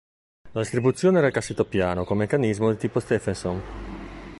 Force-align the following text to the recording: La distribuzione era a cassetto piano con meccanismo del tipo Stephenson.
La 0.53 0.61
distribuzione 0.61 1.19
era 1.19 1.27
a 1.27 1.29
cassetto 1.29 1.63
piano 1.63 2.05
con 2.05 2.17
meccanismo 2.17 2.69
del 2.69 2.77
tipo 2.77 2.99
Stephenson. 2.99 3.61